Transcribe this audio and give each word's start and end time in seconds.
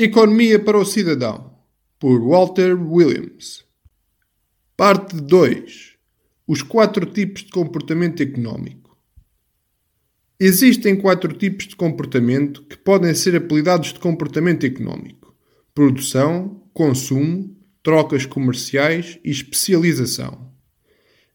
Economia 0.00 0.60
para 0.60 0.78
o 0.78 0.84
Cidadão, 0.84 1.58
por 1.98 2.20
Walter 2.20 2.80
Williams. 2.80 3.64
Parte 4.76 5.16
2. 5.16 5.96
Os 6.46 6.62
quatro 6.62 7.04
tipos 7.04 7.42
de 7.42 7.50
comportamento 7.50 8.22
económico. 8.22 8.96
Existem 10.38 10.94
quatro 10.94 11.32
tipos 11.32 11.66
de 11.66 11.74
comportamento 11.74 12.62
que 12.62 12.76
podem 12.76 13.12
ser 13.12 13.34
apelidados 13.34 13.92
de 13.92 13.98
comportamento 13.98 14.64
económico: 14.64 15.34
produção, 15.74 16.62
consumo, 16.72 17.56
trocas 17.82 18.24
comerciais 18.24 19.18
e 19.24 19.32
especialização. 19.32 20.52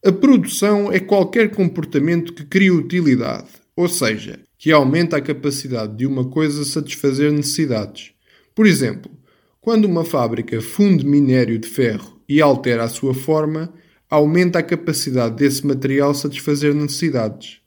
A 0.05 0.11
produção 0.13 0.89
é 0.89 1.01
qualquer 1.01 1.51
comportamento 1.51 2.31
que 2.31 2.45
cria 2.45 2.73
utilidade, 2.73 3.49
ou 3.75 3.89
seja, 3.89 4.39
que 4.57 4.71
aumenta 4.71 5.17
a 5.17 5.21
capacidade 5.21 5.97
de 5.97 6.05
uma 6.05 6.29
coisa 6.29 6.63
satisfazer 6.63 7.29
necessidades. 7.29 8.13
Por 8.55 8.67
exemplo, 8.67 9.11
quando 9.59 9.85
uma 9.85 10.05
fábrica 10.05 10.61
funde 10.61 11.05
minério 11.05 11.57
de 11.57 11.67
ferro 11.67 12.21
e 12.27 12.41
altera 12.41 12.83
a 12.83 12.89
sua 12.89 13.13
forma, 13.13 13.73
aumenta 14.09 14.59
a 14.59 14.63
capacidade 14.63 15.35
desse 15.35 15.65
material 15.65 16.13
satisfazer 16.13 16.73
necessidades. 16.73 17.59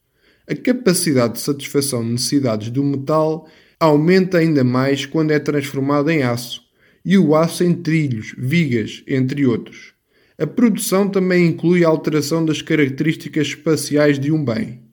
A 0.49 0.55
capacidade 0.55 1.35
de 1.35 1.41
satisfação 1.41 2.05
de 2.05 2.13
necessidades 2.13 2.71
do 2.71 2.85
metal 2.85 3.49
aumenta 3.81 4.39
ainda 4.39 4.63
mais 4.63 5.05
quando 5.05 5.33
é 5.33 5.39
transformado 5.41 6.09
em 6.09 6.23
aço, 6.23 6.63
e 7.05 7.19
o 7.19 7.35
aço 7.35 7.65
em 7.65 7.75
trilhos, 7.75 8.35
vigas, 8.39 9.03
entre 9.09 9.45
outros. 9.45 9.95
A 10.39 10.47
produção 10.47 11.09
também 11.09 11.47
inclui 11.47 11.85
a 11.85 11.89
alteração 11.89 12.45
das 12.45 12.63
características 12.63 13.49
espaciais 13.49 14.19
de 14.19 14.31
um 14.31 14.45
bem. 14.45 14.86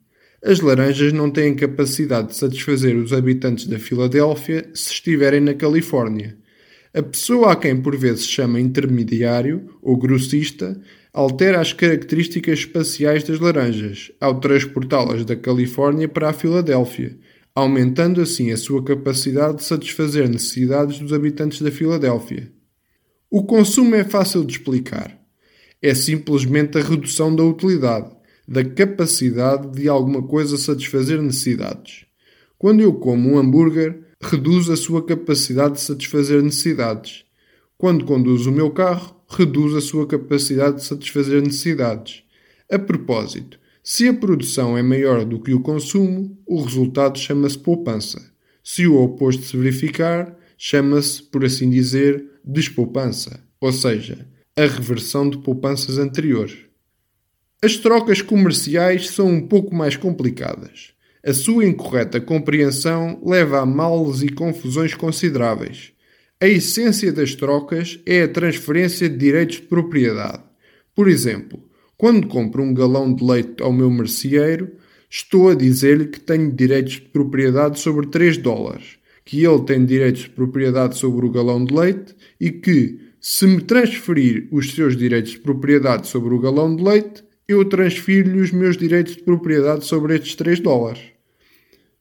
As 0.45 0.59
laranjas 0.59 1.13
não 1.13 1.31
têm 1.31 1.55
capacidade 1.55 2.27
de 2.27 2.35
satisfazer 2.35 2.97
os 2.97 3.13
habitantes 3.13 3.65
da 3.65 3.79
Filadélfia 3.79 4.69
se 4.73 4.91
estiverem 4.91 5.39
na 5.39 5.53
Califórnia. 5.53 6.35
A 6.93 7.01
pessoa 7.01 7.53
a 7.53 7.55
quem 7.55 7.81
por 7.81 7.95
vezes 7.95 8.27
chama 8.27 8.59
intermediário 8.59 9.69
ou 9.81 9.95
grossista 9.95 10.77
altera 11.13 11.61
as 11.61 11.71
características 11.71 12.59
espaciais 12.59 13.23
das 13.23 13.39
laranjas 13.39 14.11
ao 14.19 14.37
transportá-las 14.41 15.23
da 15.23 15.33
Califórnia 15.33 16.09
para 16.09 16.29
a 16.29 16.33
Filadélfia, 16.33 17.17
aumentando 17.55 18.19
assim 18.19 18.51
a 18.51 18.57
sua 18.57 18.83
capacidade 18.83 19.59
de 19.59 19.63
satisfazer 19.63 20.27
necessidades 20.27 20.99
dos 20.99 21.13
habitantes 21.13 21.61
da 21.61 21.71
Filadélfia. 21.71 22.51
O 23.31 23.45
consumo 23.45 23.95
é 23.95 24.03
fácil 24.03 24.43
de 24.43 24.51
explicar. 24.51 25.17
É 25.81 25.95
simplesmente 25.95 26.77
a 26.77 26.81
redução 26.81 27.33
da 27.33 27.43
utilidade 27.43 28.11
da 28.47 28.63
capacidade 28.63 29.69
de 29.71 29.87
alguma 29.87 30.23
coisa 30.23 30.57
satisfazer 30.57 31.21
necessidades. 31.21 32.05
Quando 32.57 32.81
eu 32.81 32.93
como 32.93 33.31
um 33.31 33.37
hambúrguer, 33.37 33.99
reduz 34.21 34.69
a 34.69 34.75
sua 34.75 35.05
capacidade 35.05 35.75
de 35.75 35.81
satisfazer 35.81 36.41
necessidades. 36.41 37.25
Quando 37.77 38.05
conduzo 38.05 38.49
o 38.49 38.53
meu 38.53 38.71
carro, 38.71 39.15
reduz 39.27 39.75
a 39.75 39.81
sua 39.81 40.07
capacidade 40.07 40.77
de 40.77 40.83
satisfazer 40.83 41.41
necessidades. 41.41 42.23
A 42.71 42.79
propósito, 42.79 43.59
se 43.83 44.07
a 44.07 44.13
produção 44.13 44.77
é 44.77 44.81
maior 44.81 45.25
do 45.25 45.39
que 45.39 45.53
o 45.53 45.59
consumo, 45.59 46.37
o 46.45 46.61
resultado 46.61 47.19
chama-se 47.19 47.57
poupança. 47.57 48.21
Se 48.63 48.87
o 48.87 49.01
oposto 49.01 49.43
se 49.43 49.57
verificar, 49.57 50.37
chama-se, 50.57 51.21
por 51.23 51.43
assim 51.43 51.69
dizer, 51.69 52.25
despoupança, 52.45 53.41
ou 53.59 53.73
seja, 53.73 54.25
a 54.55 54.61
reversão 54.61 55.29
de 55.29 55.37
poupanças 55.39 55.97
anteriores. 55.97 56.59
As 57.63 57.77
trocas 57.77 58.21
comerciais 58.21 59.11
são 59.11 59.29
um 59.29 59.39
pouco 59.39 59.73
mais 59.73 59.95
complicadas. 59.95 60.89
A 61.25 61.33
sua 61.33 61.63
incorreta 61.63 62.19
compreensão 62.19 63.21
leva 63.25 63.61
a 63.61 63.65
males 63.65 64.21
e 64.21 64.27
confusões 64.27 64.93
consideráveis. 64.93 65.93
A 66.41 66.45
essência 66.45 67.13
das 67.13 67.35
trocas 67.35 68.01
é 68.05 68.23
a 68.23 68.27
transferência 68.27 69.07
de 69.07 69.15
direitos 69.15 69.55
de 69.55 69.61
propriedade. 69.61 70.43
Por 70.93 71.07
exemplo, 71.07 71.63
quando 71.95 72.27
compro 72.27 72.61
um 72.61 72.73
galão 72.73 73.15
de 73.15 73.23
leite 73.23 73.63
ao 73.63 73.71
meu 73.71 73.89
merceeiro, 73.89 74.69
estou 75.09 75.47
a 75.47 75.55
dizer-lhe 75.55 76.07
que 76.07 76.19
tenho 76.19 76.51
direitos 76.51 76.95
de 76.95 77.01
propriedade 77.03 77.79
sobre 77.79 78.07
3 78.07 78.39
dólares, 78.39 78.97
que 79.23 79.45
ele 79.45 79.61
tem 79.61 79.85
direitos 79.85 80.23
de 80.23 80.31
propriedade 80.31 80.97
sobre 80.97 81.25
o 81.25 81.31
galão 81.31 81.63
de 81.63 81.73
leite 81.73 82.13
e 82.41 82.51
que, 82.51 82.99
se 83.21 83.47
me 83.47 83.61
transferir 83.61 84.49
os 84.51 84.73
seus 84.73 84.97
direitos 84.97 85.31
de 85.31 85.39
propriedade 85.39 86.07
sobre 86.07 86.33
o 86.33 86.39
galão 86.39 86.75
de 86.75 86.83
leite, 86.83 87.23
eu 87.47 87.65
transfiro-lhe 87.65 88.39
os 88.39 88.51
meus 88.51 88.77
direitos 88.77 89.15
de 89.15 89.23
propriedade 89.23 89.85
sobre 89.85 90.15
estes 90.15 90.35
3 90.35 90.59
dólares. 90.59 91.01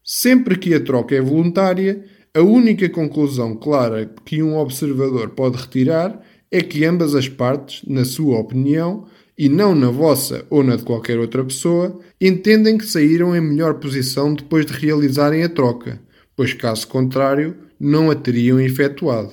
Sempre 0.04 0.58
que 0.58 0.74
a 0.74 0.80
troca 0.80 1.14
é 1.14 1.20
voluntária, 1.20 2.04
a 2.34 2.40
única 2.40 2.88
conclusão 2.88 3.54
clara 3.54 4.10
que 4.24 4.42
um 4.42 4.56
observador 4.56 5.30
pode 5.30 5.58
retirar 5.58 6.20
é 6.50 6.60
que 6.60 6.84
ambas 6.84 7.14
as 7.14 7.28
partes, 7.28 7.82
na 7.86 8.04
sua 8.04 8.38
opinião, 8.38 9.06
e 9.36 9.48
não 9.48 9.74
na 9.74 9.90
vossa 9.90 10.44
ou 10.50 10.62
na 10.62 10.76
de 10.76 10.82
qualquer 10.82 11.18
outra 11.18 11.44
pessoa, 11.44 11.98
entendem 12.20 12.76
que 12.78 12.86
saíram 12.86 13.34
em 13.34 13.40
melhor 13.40 13.74
posição 13.74 14.34
depois 14.34 14.66
de 14.66 14.72
realizarem 14.72 15.42
a 15.42 15.48
troca, 15.48 16.00
pois 16.36 16.52
caso 16.52 16.86
contrário, 16.86 17.56
não 17.78 18.10
a 18.10 18.14
teriam 18.14 18.60
efetuado. 18.60 19.32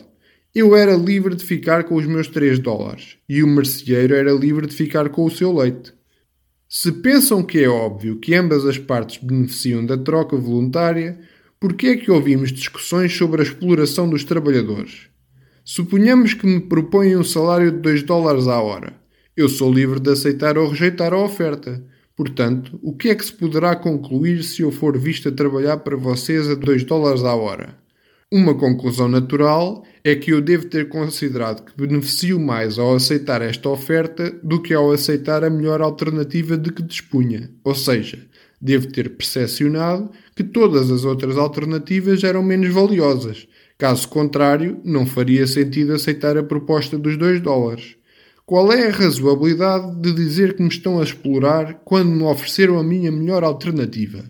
Eu 0.56 0.76
era 0.76 0.96
livre 0.96 1.36
de 1.36 1.46
ficar 1.46 1.84
com 1.84 1.96
os 1.96 2.06
meus 2.06 2.28
3 2.28 2.58
dólares 2.60 3.18
e 3.28 3.44
o 3.44 3.48
merceeiro 3.48 4.16
era 4.16 4.32
livre 4.32 4.66
de 4.66 4.74
ficar 4.74 5.10
com 5.10 5.26
o 5.26 5.30
seu 5.30 5.54
leite. 5.54 5.94
Se 6.72 6.92
pensam 6.92 7.42
que 7.42 7.64
é 7.64 7.68
óbvio 7.68 8.20
que 8.20 8.36
ambas 8.36 8.64
as 8.64 8.78
partes 8.78 9.18
beneficiam 9.18 9.84
da 9.84 9.98
troca 9.98 10.38
voluntária, 10.38 11.20
por 11.60 11.74
que 11.74 11.88
é 11.88 11.98
que 11.98 12.12
ouvimos 12.12 12.52
discussões 12.52 13.12
sobre 13.12 13.42
a 13.42 13.44
exploração 13.44 14.08
dos 14.08 14.24
trabalhadores? 14.24 15.08
Suponhamos 15.66 16.36
que 16.36 16.46
me 16.46 16.60
propõem 16.60 17.18
um 17.18 17.24
salário 17.24 17.72
de 17.72 17.80
2 17.80 18.04
dólares 18.04 18.48
à 18.48 18.62
hora. 18.62 18.94
Eu 19.36 19.50
sou 19.50 19.74
livre 19.74 20.00
de 20.00 20.12
aceitar 20.12 20.60
ou 20.60 20.70
rejeitar 20.70 21.12
a 21.12 21.18
oferta. 21.18 21.84
Portanto, 22.16 22.80
o 22.84 22.96
que 22.96 23.10
é 23.10 23.16
que 23.16 23.26
se 23.26 23.34
poderá 23.34 23.76
concluir 23.76 24.44
se 24.44 24.62
eu 24.62 24.72
for 24.72 24.96
visto 24.96 25.28
a 25.28 25.32
trabalhar 25.32 25.78
para 25.78 25.98
vocês 25.98 26.48
a 26.48 26.54
2 26.54 26.84
dólares 26.84 27.24
à 27.24 27.34
hora? 27.34 27.80
Uma 28.32 28.54
conclusão 28.54 29.08
natural 29.08 29.84
é 30.04 30.14
que 30.14 30.32
eu 30.32 30.40
devo 30.40 30.66
ter 30.66 30.88
considerado 30.88 31.66
que 31.66 31.76
beneficio 31.76 32.40
mais 32.40 32.78
ao 32.78 32.94
aceitar 32.94 33.42
esta 33.42 33.68
oferta 33.70 34.30
do 34.44 34.62
que 34.62 34.72
ao 34.72 34.92
aceitar 34.92 35.44
a 35.44 35.50
melhor 35.50 35.82
alternativa 35.82 36.56
de 36.56 36.72
que 36.72 36.84
dispunha, 36.84 37.50
ou 37.64 37.74
seja, 37.74 38.20
devo 38.62 38.86
ter 38.86 39.10
percepcionado 39.18 40.12
que 40.36 40.44
todas 40.44 40.92
as 40.92 41.06
outras 41.06 41.38
alternativas 41.38 42.24
eram 42.24 42.44
menos 42.44 42.72
valiosas. 42.72 43.48
Caso 43.80 44.08
contrário, 44.08 44.80
não 44.84 45.08
faria 45.08 45.48
sentido 45.48 45.94
aceitar 45.94 46.38
a 46.38 46.44
proposta 46.44 47.00
dos 47.00 47.18
2 47.18 47.42
dólares. 47.42 47.96
Qual 48.46 48.72
é 48.72 48.90
a 48.90 48.92
razoabilidade 48.92 50.00
de 50.02 50.14
dizer 50.14 50.56
que 50.56 50.62
me 50.62 50.70
estão 50.70 51.00
a 51.00 51.04
explorar 51.04 51.82
quando 51.84 52.12
me 52.12 52.22
ofereceram 52.22 52.78
a 52.78 52.84
minha 52.84 53.12
melhor 53.12 53.44
alternativa? 53.44 54.24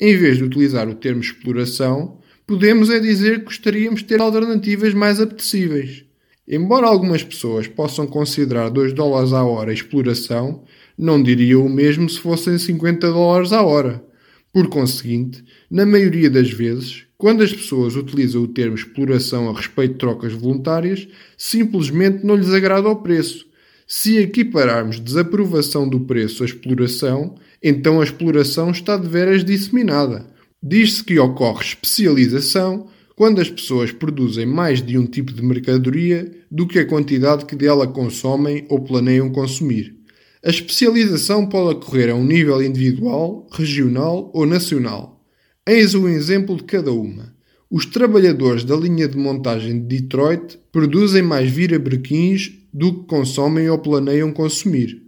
Em 0.00 0.16
vez 0.16 0.36
de 0.36 0.42
utilizar 0.42 0.88
o 0.88 0.96
termo 0.96 1.20
exploração, 1.20 2.18
podemos 2.46 2.90
é 2.90 3.00
dizer 3.00 3.40
que 3.40 3.46
gostaríamos 3.46 4.00
de 4.00 4.06
ter 4.06 4.20
alternativas 4.20 4.94
mais 4.94 5.20
apetecíveis. 5.20 6.04
Embora 6.46 6.86
algumas 6.86 7.24
pessoas 7.24 7.66
possam 7.66 8.06
considerar 8.06 8.68
2 8.68 8.92
dólares 8.92 9.32
a 9.32 9.44
hora 9.44 9.72
exploração, 9.72 10.62
não 10.96 11.20
diriam 11.20 11.66
o 11.66 11.68
mesmo 11.68 12.08
se 12.08 12.20
fossem 12.20 12.56
50 12.56 13.10
dólares 13.10 13.52
a 13.52 13.62
hora. 13.62 14.04
Por 14.52 14.68
conseguinte, 14.68 15.44
na 15.68 15.84
maioria 15.84 16.30
das 16.30 16.50
vezes, 16.50 17.04
quando 17.18 17.42
as 17.42 17.52
pessoas 17.52 17.96
utilizam 17.96 18.42
o 18.42 18.48
termo 18.48 18.76
exploração 18.76 19.50
a 19.50 19.52
respeito 19.52 19.94
de 19.94 19.98
trocas 19.98 20.32
voluntárias, 20.32 21.08
simplesmente 21.36 22.24
não 22.24 22.36
lhes 22.36 22.50
agrada 22.50 22.88
o 22.88 22.96
preço. 22.96 23.44
Se 23.88 24.18
equipararmos 24.18 25.00
desaprovação 25.00 25.88
do 25.88 26.00
preço 26.00 26.42
à 26.42 26.46
exploração, 26.46 27.34
então 27.62 28.00
a 28.00 28.04
exploração 28.04 28.70
está 28.70 28.96
de 28.96 29.08
veras 29.08 29.44
disseminada. 29.44 30.35
Diz-se 30.62 31.04
que 31.04 31.18
ocorre 31.18 31.64
especialização 31.64 32.88
quando 33.14 33.40
as 33.40 33.48
pessoas 33.48 33.92
produzem 33.92 34.46
mais 34.46 34.82
de 34.82 34.98
um 34.98 35.06
tipo 35.06 35.32
de 35.32 35.42
mercadoria 35.42 36.30
do 36.50 36.66
que 36.66 36.78
a 36.78 36.86
quantidade 36.86 37.46
que 37.46 37.56
dela 37.56 37.86
consomem 37.86 38.66
ou 38.68 38.80
planeiam 38.80 39.30
consumir. 39.30 39.96
A 40.44 40.50
especialização 40.50 41.46
pode 41.46 41.76
ocorrer 41.76 42.10
a 42.10 42.14
um 42.14 42.24
nível 42.24 42.62
individual, 42.62 43.46
regional 43.52 44.30
ou 44.34 44.46
nacional. 44.46 45.24
Eis 45.66 45.94
um 45.94 46.06
exemplo 46.08 46.56
de 46.56 46.64
cada 46.64 46.92
uma. 46.92 47.34
Os 47.70 47.84
trabalhadores 47.84 48.62
da 48.62 48.76
linha 48.76 49.08
de 49.08 49.16
montagem 49.16 49.80
de 49.80 49.98
Detroit 49.98 50.58
produzem 50.70 51.22
mais 51.22 51.50
virabrequins 51.50 52.52
do 52.72 53.00
que 53.00 53.06
consomem 53.08 53.68
ou 53.68 53.78
planeiam 53.78 54.32
consumir. 54.32 55.05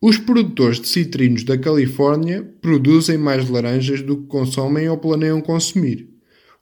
Os 0.00 0.18
produtores 0.18 0.78
de 0.78 0.88
citrinos 0.88 1.42
da 1.42 1.56
Califórnia 1.56 2.46
produzem 2.60 3.16
mais 3.16 3.48
laranjas 3.48 4.02
do 4.02 4.18
que 4.18 4.26
consomem 4.26 4.88
ou 4.90 4.98
planeiam 4.98 5.40
consumir. 5.40 6.10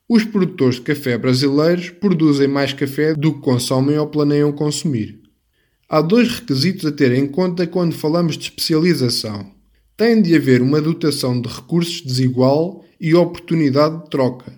Os 0.09 0.23
produtores 0.23 0.77
de 0.77 0.83
café 0.83 1.19
brasileiros 1.19 1.91
produzem 1.91 2.47
mais 2.47 2.73
café 2.73 3.13
do 3.13 3.35
que 3.35 3.41
consomem 3.41 3.99
ou 3.99 4.07
planeiam 4.07 4.53
consumir. 4.53 5.21
Há 5.89 6.01
dois 6.01 6.29
requisitos 6.29 6.87
a 6.87 6.93
ter 6.93 7.13
em 7.13 7.27
conta 7.27 7.67
quando 7.67 7.93
falamos 7.93 8.39
de 8.39 8.45
especialização. 8.45 9.51
Tem 9.97 10.23
de 10.23 10.37
haver 10.37 10.63
uma 10.63 10.81
dotação 10.81 11.41
de 11.41 11.49
recursos 11.49 12.03
desigual 12.03 12.85
e 13.01 13.15
oportunidade 13.15 14.05
de 14.05 14.11
troca. 14.11 14.53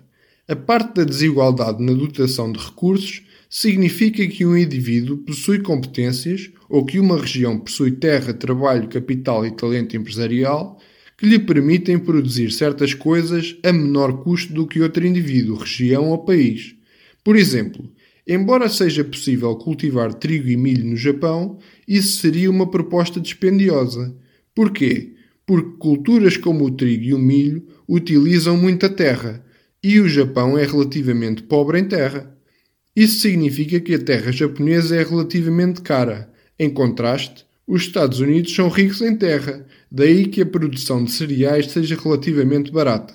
A 0.47 0.55
parte 0.55 0.95
da 0.95 1.03
desigualdade 1.03 1.83
na 1.83 1.93
dotação 1.93 2.51
de 2.51 2.59
recursos 2.59 3.23
significa 3.49 4.27
que 4.27 4.45
um 4.45 4.57
indivíduo 4.57 5.17
possui 5.17 5.59
competências 5.59 6.49
ou 6.69 6.85
que 6.85 6.99
uma 6.99 7.19
região 7.19 7.59
possui 7.59 7.91
terra, 7.91 8.33
trabalho, 8.33 8.87
capital 8.87 9.45
e 9.45 9.51
talento 9.51 9.95
empresarial 9.95 10.79
que 11.17 11.25
lhe 11.25 11.39
permitem 11.39 11.97
produzir 11.97 12.51
certas 12.51 12.93
coisas 12.93 13.57
a 13.63 13.73
menor 13.73 14.23
custo 14.23 14.53
do 14.53 14.67
que 14.67 14.81
outro 14.81 15.05
indivíduo, 15.05 15.57
região 15.57 16.09
ou 16.09 16.19
país. 16.19 16.75
Por 17.23 17.35
exemplo, 17.35 17.89
embora 18.27 18.69
seja 18.69 19.03
possível 19.03 19.55
cultivar 19.55 20.13
trigo 20.13 20.47
e 20.47 20.55
milho 20.55 20.85
no 20.85 20.95
Japão, 20.95 21.57
isso 21.87 22.21
seria 22.21 22.51
uma 22.51 22.69
proposta 22.69 23.19
dispendiosa. 23.19 24.15
Porquê? 24.53 25.15
Porque 25.45 25.77
culturas 25.79 26.37
como 26.37 26.65
o 26.65 26.71
trigo 26.71 27.05
e 27.05 27.13
o 27.13 27.19
milho 27.19 27.65
utilizam 27.89 28.55
muita 28.55 28.87
terra 28.87 29.43
e 29.83 29.99
o 29.99 30.07
Japão 30.07 30.57
é 30.57 30.65
relativamente 30.65 31.41
pobre 31.41 31.79
em 31.79 31.85
terra. 31.85 32.36
Isso 32.97 33.19
significa 33.19 33.79
que 33.79 33.93
a 33.93 33.99
terra 33.99 34.31
japonesa 34.31 34.95
é 34.95 35.03
relativamente 35.03 35.83
cara. 35.83 36.33
Em 36.57 36.67
contraste, 36.67 37.45
os 37.67 37.83
Estados 37.83 38.19
Unidos 38.19 38.55
são 38.55 38.69
ricos 38.69 39.03
em 39.03 39.15
terra, 39.15 39.67
daí 39.91 40.25
que 40.25 40.41
a 40.41 40.45
produção 40.47 41.03
de 41.03 41.11
cereais 41.11 41.69
seja 41.69 41.95
relativamente 41.95 42.71
barata. 42.71 43.13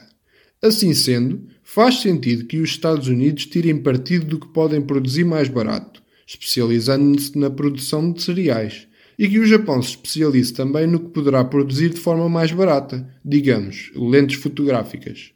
Assim 0.62 0.94
sendo, 0.94 1.48
faz 1.64 2.00
sentido 2.00 2.46
que 2.46 2.60
os 2.60 2.70
Estados 2.70 3.08
Unidos 3.08 3.46
tirem 3.46 3.76
partido 3.76 4.24
do 4.24 4.38
que 4.38 4.52
podem 4.52 4.80
produzir 4.80 5.24
mais 5.24 5.48
barato, 5.48 6.00
especializando-se 6.24 7.36
na 7.36 7.50
produção 7.50 8.12
de 8.12 8.22
cereais, 8.22 8.86
e 9.18 9.28
que 9.28 9.40
o 9.40 9.46
Japão 9.46 9.82
se 9.82 9.90
especialize 9.90 10.52
também 10.52 10.86
no 10.86 11.00
que 11.00 11.08
poderá 11.08 11.44
produzir 11.44 11.90
de 11.90 11.98
forma 11.98 12.28
mais 12.28 12.52
barata, 12.52 13.04
digamos, 13.24 13.90
lentes 13.96 14.36
fotográficas. 14.36 15.32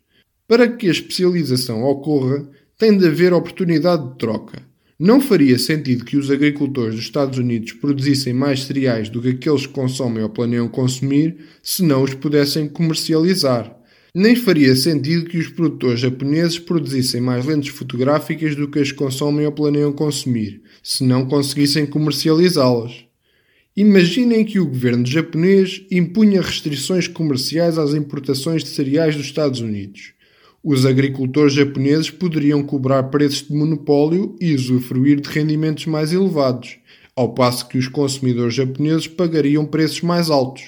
Para 0.47 0.69
que 0.69 0.87
a 0.87 0.93
especialização 0.93 1.83
ocorra, 1.83 2.49
tem 2.79 2.97
de 2.97 3.07
haver 3.07 3.33
oportunidade 3.33 4.07
de 4.07 4.19
troca. 4.19 4.63
Não 4.99 5.19
faria 5.19 5.59
sentido 5.59 6.05
que 6.05 6.17
os 6.17 6.31
agricultores 6.31 6.95
dos 6.95 7.05
Estados 7.05 7.39
Unidos 7.39 7.73
produzissem 7.73 8.35
mais 8.35 8.65
cereais 8.65 9.09
do 9.09 9.21
que 9.21 9.29
aqueles 9.29 9.67
que 9.67 9.73
consomem 9.73 10.23
ou 10.23 10.29
planeiam 10.29 10.69
consumir 10.69 11.39
se 11.63 11.83
não 11.83 12.03
os 12.03 12.13
pudessem 12.13 12.69
comercializar. 12.69 13.75
Nem 14.15 14.37
faria 14.37 14.77
sentido 14.77 15.27
que 15.27 15.39
os 15.39 15.49
produtores 15.49 16.01
japoneses 16.01 16.59
produzissem 16.59 17.21
mais 17.21 17.45
lentes 17.47 17.75
fotográficas 17.75 18.55
do 18.55 18.69
que 18.69 18.79
as 18.79 18.93
consomem 18.93 19.47
ou 19.47 19.53
planeiam 19.53 19.93
consumir, 19.93 20.63
se 20.83 21.03
não 21.05 21.27
conseguissem 21.27 21.87
comercializá-las. 21.87 23.05
Imaginem 23.75 24.45
que 24.45 24.59
o 24.59 24.67
governo 24.67 25.05
japonês 25.05 25.83
impunha 25.91 26.41
restrições 26.41 27.09
comerciais 27.09 27.77
às 27.79 27.93
importações 27.93 28.63
de 28.63 28.71
cereais 28.71 29.15
dos 29.15 29.27
Estados 29.27 29.61
Unidos 29.61 30.16
os 30.69 30.85
agricultores 30.85 31.53
japoneses 31.53 32.11
poderiam 32.11 32.61
cobrar 32.61 33.05
preços 33.05 33.47
de 33.47 33.55
monopólio 33.55 34.35
e 34.41 34.53
usufruir 34.53 35.21
de 35.21 35.29
rendimentos 35.29 35.87
mais 35.87 36.13
elevados, 36.13 36.79
ao 37.15 37.33
passo 37.35 37.69
que 37.69 37.79
os 37.79 37.87
consumidores 37.87 38.53
japoneses 38.53 39.07
pagariam 39.07 39.65
preços 39.65 40.01
mais 40.01 40.29
altos. 40.29 40.65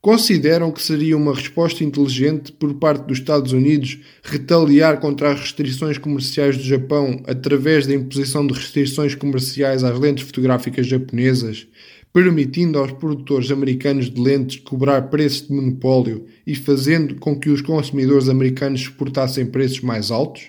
Consideram 0.00 0.70
que 0.70 0.80
seria 0.80 1.16
uma 1.16 1.34
resposta 1.34 1.82
inteligente 1.82 2.52
por 2.52 2.74
parte 2.74 3.04
dos 3.04 3.18
Estados 3.18 3.50
Unidos 3.50 3.98
retaliar 4.22 5.00
contra 5.00 5.32
as 5.32 5.40
restrições 5.40 5.98
comerciais 5.98 6.56
do 6.56 6.62
Japão 6.62 7.20
através 7.26 7.84
da 7.84 7.94
imposição 7.94 8.46
de 8.46 8.54
restrições 8.54 9.16
comerciais 9.16 9.82
às 9.82 9.98
lentes 9.98 10.24
fotográficas 10.24 10.86
japonesas, 10.86 11.66
permitindo 12.16 12.78
aos 12.78 12.92
produtores 12.92 13.50
americanos 13.50 14.08
de 14.08 14.18
lentes 14.18 14.58
cobrar 14.60 15.02
preços 15.10 15.48
de 15.48 15.52
monopólio 15.52 16.24
e 16.46 16.54
fazendo 16.54 17.16
com 17.16 17.38
que 17.38 17.50
os 17.50 17.60
consumidores 17.60 18.30
americanos 18.30 18.84
suportassem 18.84 19.44
preços 19.44 19.82
mais 19.82 20.10
altos? 20.10 20.44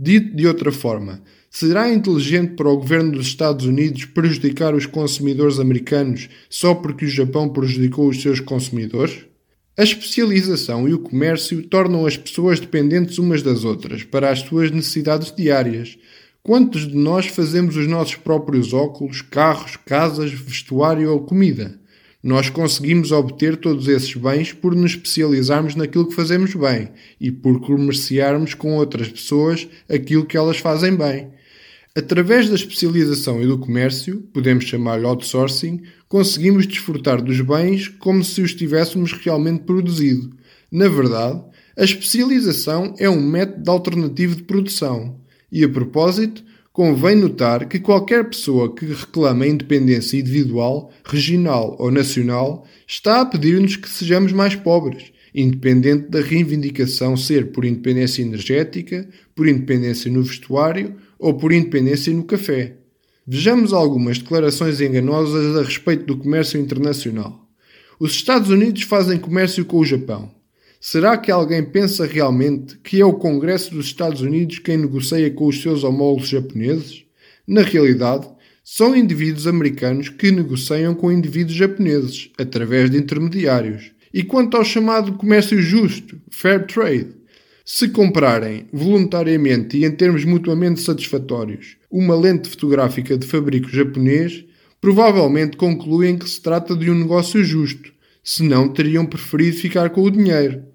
Dito 0.00 0.34
de 0.34 0.46
outra 0.46 0.72
forma, 0.72 1.20
será 1.50 1.92
inteligente 1.92 2.54
para 2.54 2.70
o 2.70 2.78
governo 2.78 3.12
dos 3.12 3.26
Estados 3.26 3.66
Unidos 3.66 4.06
prejudicar 4.06 4.74
os 4.74 4.86
consumidores 4.86 5.60
americanos 5.60 6.30
só 6.48 6.74
porque 6.74 7.04
o 7.04 7.08
Japão 7.08 7.50
prejudicou 7.50 8.08
os 8.08 8.22
seus 8.22 8.40
consumidores? 8.40 9.26
A 9.76 9.82
especialização 9.82 10.88
e 10.88 10.94
o 10.94 11.00
comércio 11.00 11.62
tornam 11.64 12.06
as 12.06 12.16
pessoas 12.16 12.58
dependentes 12.58 13.18
umas 13.18 13.42
das 13.42 13.62
outras 13.62 14.04
para 14.04 14.30
as 14.30 14.38
suas 14.38 14.70
necessidades 14.70 15.34
diárias, 15.36 15.98
Quantos 16.46 16.86
de 16.86 16.94
nós 16.94 17.28
fazemos 17.28 17.74
os 17.74 17.86
nossos 17.86 18.16
próprios 18.16 18.74
óculos, 18.74 19.22
carros, 19.22 19.78
casas, 19.78 20.30
vestuário 20.30 21.10
ou 21.10 21.20
comida? 21.20 21.80
Nós 22.22 22.50
conseguimos 22.50 23.12
obter 23.12 23.56
todos 23.56 23.88
esses 23.88 24.14
bens 24.14 24.52
por 24.52 24.74
nos 24.74 24.90
especializarmos 24.90 25.74
naquilo 25.74 26.06
que 26.06 26.14
fazemos 26.14 26.54
bem 26.54 26.90
e 27.18 27.32
por 27.32 27.62
comerciarmos 27.62 28.52
com 28.52 28.74
outras 28.74 29.08
pessoas 29.08 29.66
aquilo 29.88 30.26
que 30.26 30.36
elas 30.36 30.58
fazem 30.58 30.94
bem. 30.94 31.30
Através 31.96 32.46
da 32.50 32.56
especialização 32.56 33.42
e 33.42 33.46
do 33.46 33.56
comércio, 33.56 34.20
podemos 34.30 34.64
chamar-lhe 34.64 35.06
outsourcing, 35.06 35.80
conseguimos 36.06 36.66
desfrutar 36.66 37.22
dos 37.22 37.40
bens 37.40 37.88
como 37.88 38.22
se 38.22 38.42
os 38.42 38.54
tivéssemos 38.54 39.12
realmente 39.12 39.62
produzido. 39.62 40.36
Na 40.70 40.90
verdade, 40.90 41.42
a 41.74 41.84
especialização 41.84 42.94
é 42.98 43.08
um 43.08 43.22
método 43.22 43.70
alternativo 43.70 44.36
de 44.36 44.42
produção. 44.42 45.23
E 45.54 45.62
a 45.62 45.68
propósito, 45.68 46.42
convém 46.72 47.14
notar 47.14 47.68
que 47.68 47.78
qualquer 47.78 48.28
pessoa 48.28 48.74
que 48.74 48.86
reclama 48.86 49.46
independência 49.46 50.18
individual, 50.18 50.90
regional 51.04 51.76
ou 51.78 51.92
nacional 51.92 52.66
está 52.88 53.20
a 53.20 53.24
pedir-nos 53.24 53.76
que 53.76 53.88
sejamos 53.88 54.32
mais 54.32 54.56
pobres, 54.56 55.12
independente 55.32 56.08
da 56.08 56.20
reivindicação 56.20 57.16
ser 57.16 57.52
por 57.52 57.64
independência 57.64 58.20
energética, 58.20 59.08
por 59.32 59.46
independência 59.46 60.10
no 60.10 60.24
vestuário 60.24 60.96
ou 61.20 61.34
por 61.34 61.52
independência 61.52 62.12
no 62.12 62.24
café. 62.24 62.74
Vejamos 63.24 63.72
algumas 63.72 64.18
declarações 64.18 64.80
enganosas 64.80 65.56
a 65.56 65.62
respeito 65.62 66.04
do 66.04 66.16
comércio 66.16 66.60
internacional. 66.60 67.48
Os 68.00 68.10
Estados 68.10 68.50
Unidos 68.50 68.82
fazem 68.82 69.20
comércio 69.20 69.64
com 69.64 69.78
o 69.78 69.84
Japão. 69.84 70.33
Será 70.86 71.16
que 71.16 71.30
alguém 71.30 71.64
pensa 71.64 72.04
realmente 72.04 72.76
que 72.80 73.00
é 73.00 73.04
o 73.06 73.14
Congresso 73.14 73.74
dos 73.74 73.86
Estados 73.86 74.20
Unidos 74.20 74.58
quem 74.58 74.76
negocia 74.76 75.30
com 75.30 75.46
os 75.46 75.62
seus 75.62 75.82
homólogos 75.82 76.28
japoneses? 76.28 77.06
Na 77.48 77.62
realidade, 77.62 78.28
são 78.62 78.94
indivíduos 78.94 79.46
americanos 79.46 80.10
que 80.10 80.30
negociam 80.30 80.94
com 80.94 81.10
indivíduos 81.10 81.56
japoneses, 81.56 82.30
através 82.36 82.90
de 82.90 82.98
intermediários. 82.98 83.92
E 84.12 84.22
quanto 84.22 84.58
ao 84.58 84.64
chamado 84.64 85.14
comércio 85.14 85.58
justo, 85.58 86.20
fair 86.30 86.66
trade, 86.66 87.14
se 87.64 87.88
comprarem 87.88 88.66
voluntariamente 88.70 89.78
e 89.78 89.86
em 89.86 89.90
termos 89.90 90.26
mutuamente 90.26 90.82
satisfatórios 90.82 91.78
uma 91.90 92.14
lente 92.14 92.50
fotográfica 92.50 93.16
de 93.16 93.26
fabrico 93.26 93.70
japonês, 93.70 94.44
provavelmente 94.82 95.56
concluem 95.56 96.18
que 96.18 96.28
se 96.28 96.42
trata 96.42 96.76
de 96.76 96.90
um 96.90 96.94
negócio 96.94 97.42
justo, 97.42 97.90
senão 98.22 98.68
teriam 98.68 99.06
preferido 99.06 99.56
ficar 99.56 99.88
com 99.88 100.02
o 100.02 100.10
dinheiro. 100.10 100.73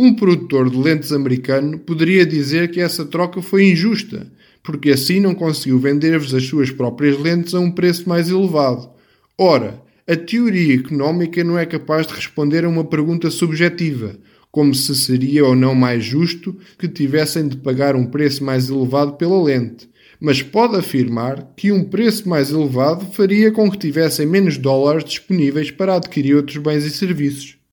Um 0.00 0.14
produtor 0.14 0.70
de 0.70 0.76
lentes 0.76 1.10
americano 1.10 1.76
poderia 1.76 2.24
dizer 2.24 2.70
que 2.70 2.80
essa 2.80 3.04
troca 3.04 3.42
foi 3.42 3.68
injusta, 3.72 4.30
porque 4.62 4.90
assim 4.90 5.18
não 5.18 5.34
conseguiu 5.34 5.76
vender-vos 5.76 6.32
as 6.32 6.44
suas 6.44 6.70
próprias 6.70 7.18
lentes 7.18 7.52
a 7.52 7.58
um 7.58 7.68
preço 7.68 8.08
mais 8.08 8.30
elevado. 8.30 8.90
Ora, 9.36 9.82
a 10.06 10.14
teoria 10.14 10.76
económica 10.76 11.42
não 11.42 11.58
é 11.58 11.66
capaz 11.66 12.06
de 12.06 12.14
responder 12.14 12.64
a 12.64 12.68
uma 12.68 12.84
pergunta 12.84 13.28
subjetiva, 13.28 14.16
como 14.52 14.72
se 14.72 14.94
seria 14.94 15.44
ou 15.44 15.56
não 15.56 15.74
mais 15.74 16.04
justo 16.04 16.56
que 16.78 16.86
tivessem 16.86 17.48
de 17.48 17.56
pagar 17.56 17.96
um 17.96 18.06
preço 18.06 18.44
mais 18.44 18.70
elevado 18.70 19.14
pela 19.14 19.42
lente, 19.42 19.90
mas 20.20 20.40
pode 20.40 20.76
afirmar 20.76 21.54
que 21.56 21.72
um 21.72 21.82
preço 21.82 22.28
mais 22.28 22.52
elevado 22.52 23.04
faria 23.06 23.50
com 23.50 23.68
que 23.68 23.78
tivessem 23.78 24.26
menos 24.26 24.58
dólares 24.58 25.02
disponíveis 25.02 25.72
para 25.72 25.96
adquirir 25.96 26.36
outros 26.36 26.58
bens 26.58 26.84
e 26.84 26.90
serviços. 26.90 27.57